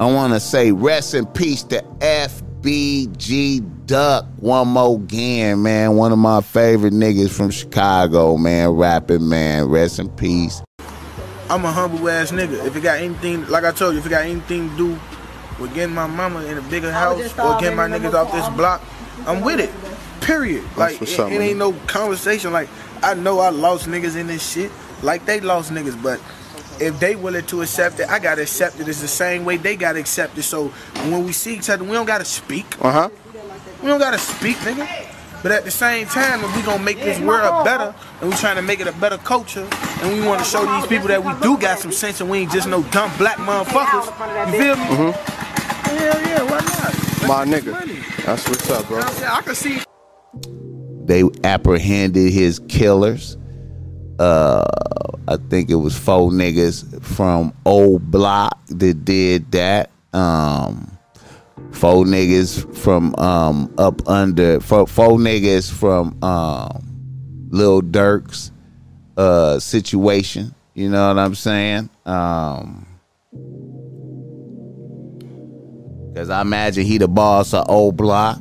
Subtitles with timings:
[0.00, 5.94] I want to say rest in peace to FBG Duck one more again, man.
[5.94, 8.70] One of my favorite niggas from Chicago, man.
[8.70, 9.66] Rapping, man.
[9.66, 10.62] Rest in peace.
[11.50, 12.64] I'm a humble ass nigga.
[12.64, 14.98] If it got anything, like I told you, if it got anything to do
[15.60, 18.82] with getting my mama in a bigger house or getting my niggas off this block,
[19.26, 19.70] I'm with it.
[20.22, 20.64] Period.
[20.78, 22.54] Like it, it ain't no conversation.
[22.54, 22.70] Like
[23.02, 24.72] I know I lost niggas in this shit,
[25.02, 26.22] like they lost niggas, but
[26.80, 28.88] if they willing to accept it, I gotta accept it.
[28.88, 30.42] It's the same way they gotta accept it.
[30.42, 30.68] So
[31.10, 32.66] when we see each other, we don't gotta speak.
[32.80, 33.08] Uh huh.
[33.82, 35.08] We don't gotta speak, nigga.
[35.42, 38.56] But at the same time, if we gonna make this world better, and we trying
[38.56, 39.66] to make it a better culture,
[40.02, 42.40] and we want to show these people that we do got some sense, and we
[42.40, 44.52] ain't just no dumb black motherfuckers.
[44.52, 44.84] You feel me?
[44.84, 45.96] Mm-hmm.
[45.96, 47.28] Hell yeah, why not?
[47.28, 48.24] My nigga.
[48.26, 48.98] That's what's up, bro.
[48.98, 49.32] You know what I'm saying?
[49.32, 49.80] I can see
[51.06, 53.38] They apprehended his killers.
[54.18, 54.62] Uh,
[55.30, 59.90] I think it was four niggas from O Block that did that.
[60.12, 60.98] Um,
[61.70, 68.50] four niggas from um up under four, four niggas from um Lil Durk's
[69.16, 70.52] uh situation.
[70.74, 71.90] You know what I'm saying?
[72.04, 72.86] Um
[76.16, 78.40] Cause I imagine he the boss of O Block.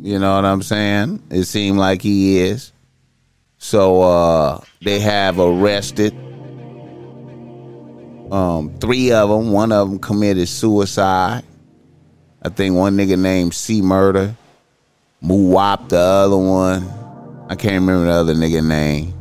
[0.00, 1.24] You know what I'm saying?
[1.28, 2.73] It seemed like he is.
[3.64, 6.12] So uh they have arrested
[8.30, 9.52] um three of them.
[9.52, 11.44] One of them committed suicide.
[12.42, 14.36] I think one nigga named C Murder.
[15.22, 16.86] Muwop the other one.
[17.48, 19.14] I can't remember the other nigga name.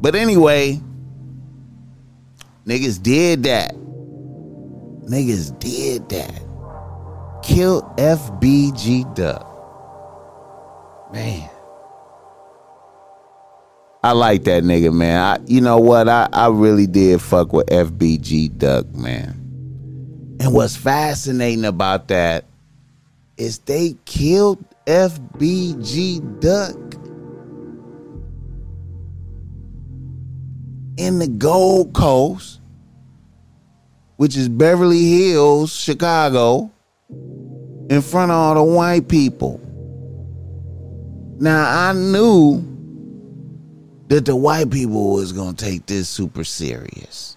[0.00, 0.80] But anyway,
[2.66, 3.74] niggas did that.
[5.04, 6.40] Niggas did that.
[7.42, 9.46] Killed FBG Duck.
[11.12, 11.50] Man.
[14.04, 15.18] I like that nigga, man.
[15.18, 16.10] I, you know what?
[16.10, 19.30] I, I really did fuck with FBG Duck, man.
[20.40, 22.44] And what's fascinating about that
[23.38, 26.76] is they killed FBG Duck
[30.98, 32.60] in the Gold Coast,
[34.16, 36.70] which is Beverly Hills, Chicago,
[37.08, 39.58] in front of all the white people.
[41.40, 42.73] Now I knew
[44.14, 47.36] that the white people was gonna take this super serious.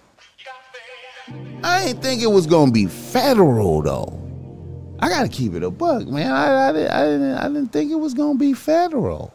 [1.64, 4.96] I didn't think it was gonna be federal though.
[5.00, 6.30] I gotta keep it a buck, man.
[6.30, 9.34] I, I, I, didn't, I didn't think it was gonna be federal.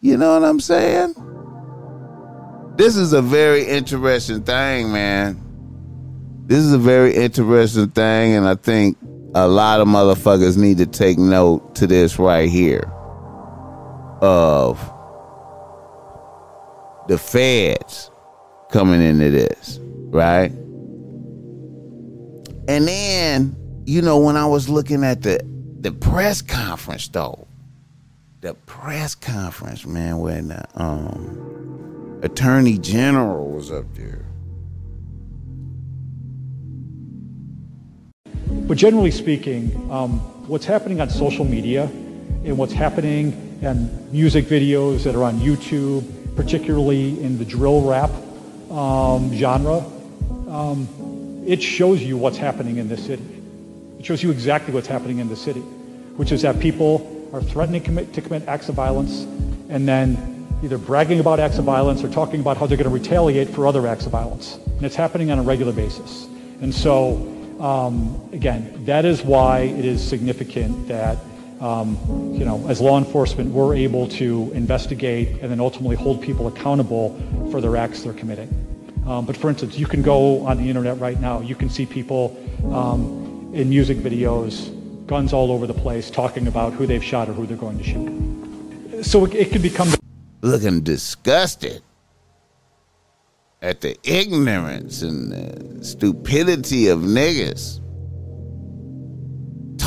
[0.00, 1.14] You know what I'm saying?
[2.74, 5.40] This is a very interesting thing, man.
[6.46, 8.98] This is a very interesting thing, and I think
[9.36, 12.92] a lot of motherfuckers need to take note to this right here
[14.20, 14.97] of
[17.08, 18.10] the feds
[18.70, 19.80] coming into this,
[20.10, 20.52] right?
[22.68, 25.40] And then, you know, when I was looking at the
[25.80, 27.48] the press conference though,
[28.42, 34.24] the press conference, man, when the um attorney general was up there.
[38.66, 45.04] But generally speaking, um, what's happening on social media and what's happening in music videos
[45.04, 46.04] that are on YouTube,
[46.38, 48.10] particularly in the drill rap
[48.70, 49.84] um, genre,
[50.48, 53.24] um, it shows you what's happening in this city.
[53.98, 55.62] It shows you exactly what's happening in the city,
[56.16, 59.22] which is that people are threatening commit, to commit acts of violence
[59.68, 62.94] and then either bragging about acts of violence or talking about how they're going to
[62.94, 64.60] retaliate for other acts of violence.
[64.64, 66.28] And it's happening on a regular basis.
[66.60, 67.16] And so,
[67.58, 71.18] um, again, that is why it is significant that,
[71.60, 71.98] um,
[72.34, 77.18] you know, as law enforcement, we're able to investigate and then ultimately hold people accountable
[77.50, 78.48] for their acts they're committing.
[79.06, 81.40] Um, but for instance, you can go on the internet right now.
[81.40, 82.38] You can see people
[82.72, 84.74] um, in music videos,
[85.06, 87.84] guns all over the place, talking about who they've shot or who they're going to
[87.84, 89.04] shoot.
[89.04, 89.88] So it, it can become
[90.42, 91.82] looking disgusted
[93.62, 97.80] at the ignorance and the stupidity of niggas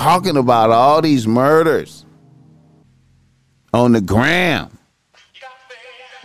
[0.02, 2.06] talking about all these murders
[3.72, 4.76] on the gram,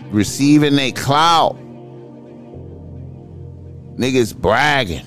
[0.06, 1.58] receiving their clout,
[3.98, 5.04] niggas bragging.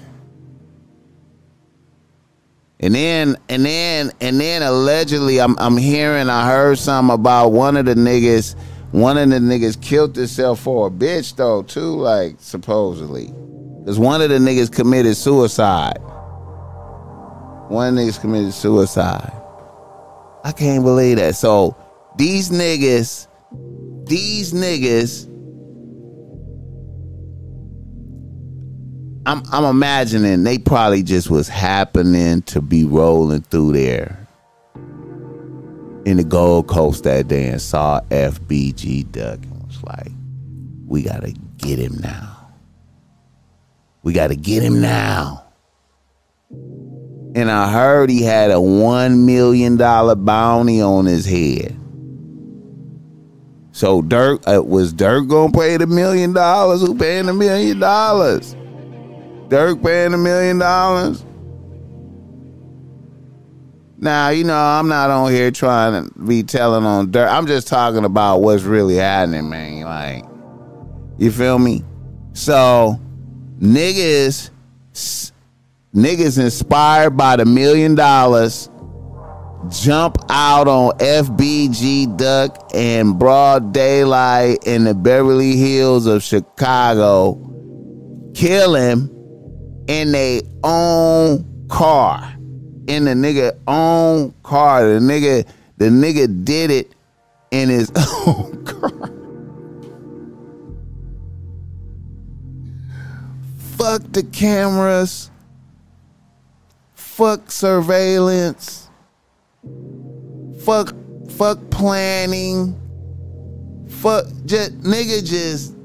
[2.80, 7.76] And then and then and then allegedly I'm I'm hearing I heard something about one
[7.76, 8.56] of the niggas
[8.92, 13.34] one of the niggas killed himself for a bitch though too like supposedly
[13.86, 16.00] cuz one of the niggas committed suicide.
[17.70, 19.32] One niggas committed suicide.
[20.44, 21.36] I can't believe that.
[21.36, 21.76] So
[22.18, 23.28] these niggas
[24.06, 25.26] these niggas
[29.28, 34.28] I'm I'm imagining they probably just was happening to be rolling through there
[36.06, 40.12] in the Gold Coast that day and saw FBG Duck and was like,
[40.88, 42.50] we gotta get him now.
[44.02, 45.49] We gotta get him now.
[47.36, 51.76] And I heard he had a one million dollar bounty on his head.
[53.72, 56.82] So Durk, uh, was Durk gonna pay the million dollars?
[56.82, 58.56] Who paying the million dollars?
[59.48, 61.24] Durk paying the million dollars?
[64.02, 67.30] Now, you know, I'm not on here trying to be telling on Durk.
[67.30, 69.82] I'm just talking about what's really happening, man.
[69.84, 70.26] Like,
[71.18, 71.84] you feel me?
[72.34, 73.00] So,
[73.60, 74.52] niggas,
[75.94, 78.70] niggas inspired by the million dollars
[79.70, 87.34] jump out on FBG Duck and broad daylight in the Beverly Hills of Chicago,
[88.34, 89.10] kill him
[89.88, 92.34] in their own car
[92.88, 94.84] in the nigga own car.
[94.84, 95.48] The nigga,
[95.78, 96.94] the nigga did it
[97.52, 97.92] in his
[98.28, 99.12] own car.
[103.78, 105.30] Fuck the cameras.
[107.20, 108.90] Fuck surveillance.
[110.64, 110.96] Fuck
[111.32, 112.80] fuck planning.
[113.90, 115.76] Fuck just nigga just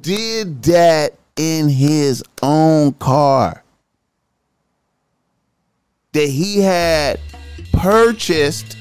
[0.00, 3.62] did that in his own car
[6.10, 7.20] that he had
[7.72, 8.76] purchased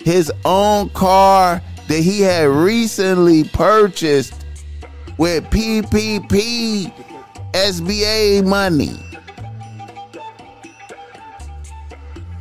[0.00, 4.34] his own car that he had recently purchased
[5.16, 6.92] with PPP
[7.52, 8.98] SBA money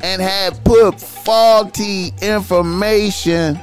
[0.07, 3.59] and had put faulty information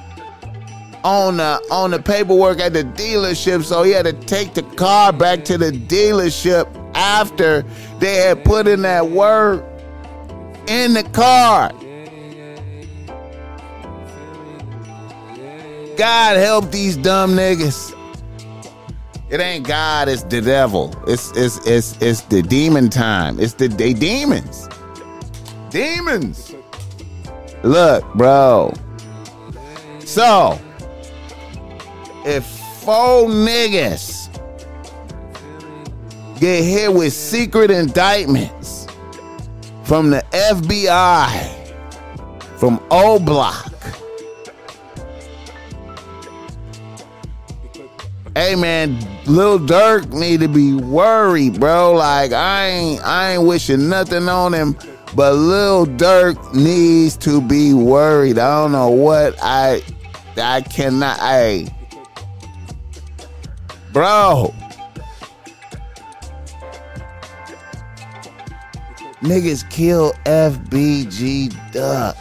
[1.02, 5.11] on the on the paperwork at the dealership so he had to take the car
[5.11, 7.62] back to the dealership after
[7.99, 9.64] they had put in that work
[10.67, 11.73] in the car.
[15.96, 17.93] God help these dumb niggas.
[19.31, 20.94] It ain't God, it's the devil.
[21.06, 23.41] It's it's it's it's the demon time.
[23.41, 24.69] It's the they demons.
[25.75, 26.55] Demons.
[27.65, 28.73] Look, bro.
[29.99, 30.56] So,
[32.25, 34.31] if four niggas
[36.38, 38.87] get hit with secret indictments
[39.82, 41.75] from the FBI,
[42.56, 43.73] from O Block.
[48.37, 48.97] Hey man,
[49.27, 51.94] Lil Durk need to be worried, bro.
[51.94, 54.77] Like I ain't I ain't wishing nothing on him,
[55.15, 58.39] but Lil Durk needs to be worried.
[58.39, 59.83] I don't know what I
[60.37, 61.69] I cannot I
[63.93, 64.53] Bro,
[69.23, 72.17] Niggas kill FBG Duck.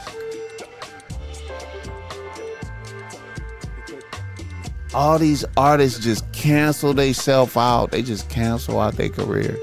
[4.93, 7.89] All these artists just cancel themselves out.
[7.89, 9.57] They just cancel out their career.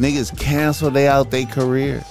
[0.00, 2.02] Niggas cancel they out their career.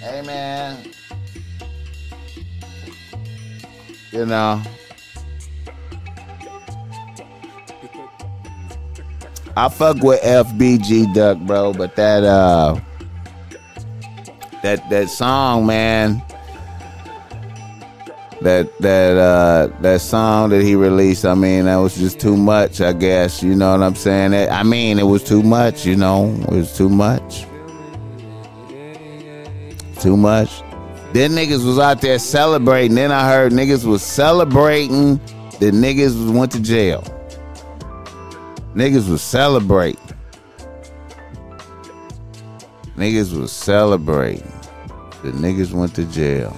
[0.00, 0.76] Hey man.
[4.12, 4.62] You know.
[9.56, 12.78] I fuck with FBG Duck, bro, but that uh
[14.62, 16.22] that that song, man.
[18.40, 22.80] That that uh that song that he released, I mean, that was just too much,
[22.80, 23.42] I guess.
[23.42, 24.32] You know what I'm saying?
[24.32, 26.32] I mean, it was too much, you know.
[26.42, 27.46] It was too much.
[30.00, 30.62] Too much.
[31.12, 32.94] Then niggas was out there celebrating.
[32.94, 35.16] Then I heard niggas was celebrating.
[35.58, 37.02] The niggas went to jail.
[38.74, 40.00] Niggas was celebrating.
[42.96, 44.52] Niggas was celebrating.
[45.22, 46.56] The niggas went to jail.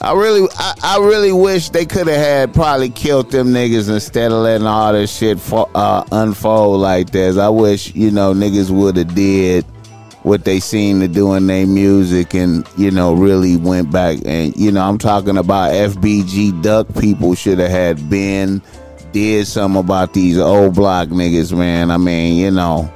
[0.00, 4.30] I really, I, I really wish they could have had probably killed them niggas instead
[4.30, 7.36] of letting all this shit fo- uh, unfold like this.
[7.36, 9.64] I wish you know niggas would have did
[10.22, 14.54] what they seem to do in their music and you know really went back and
[14.56, 18.60] you know I'm talking about FBG Duck people should have had been
[19.12, 22.92] did something about these O Block niggas man I mean you know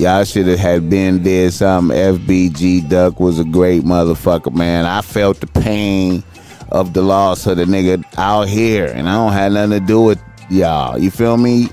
[0.00, 5.02] y'all should have had been did something FBG Duck was a great motherfucker man I
[5.02, 6.24] felt the pain
[6.70, 10.00] of the loss of the nigga out here and I don't have nothing to do
[10.00, 11.68] with y'all you feel me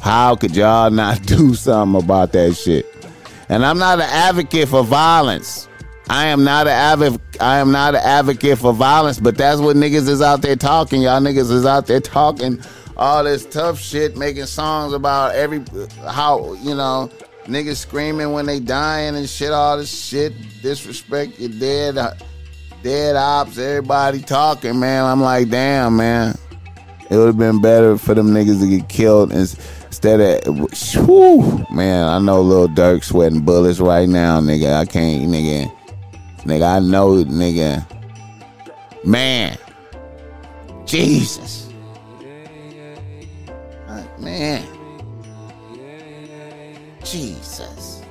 [0.00, 2.86] how could y'all not do something about that shit
[3.52, 5.68] and I'm not an advocate for violence.
[6.08, 7.20] I am not an advocate.
[7.38, 11.02] I am not an advocate for violence, but that's what niggas is out there talking.
[11.02, 12.62] Y'all niggas is out there talking
[12.96, 15.62] all this tough shit, making songs about every
[16.08, 17.10] how you know
[17.46, 19.52] niggas screaming when they dying and shit.
[19.52, 20.32] All this shit,
[20.62, 22.14] disrespect your dead, uh,
[22.82, 23.58] dead ops.
[23.58, 25.04] Everybody talking, man.
[25.04, 26.36] I'm like, damn, man.
[27.10, 32.08] It would have been better for them niggas to get killed instead of, whew, man.
[32.08, 34.74] I know Lil Durk sweating bullets right now, nigga.
[34.74, 35.70] I can't, nigga.
[36.38, 37.86] Nigga, I know, nigga.
[39.04, 39.58] Man.
[40.86, 41.68] Jesus.
[44.18, 44.66] Man.
[47.12, 48.02] Jesus.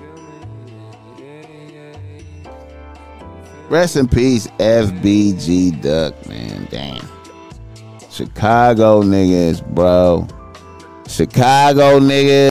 [3.67, 6.67] Rest in peace, FBG Duck, man.
[6.69, 7.09] Damn.
[8.11, 10.27] Chicago niggas, bro.
[11.07, 12.41] Chicago niggas.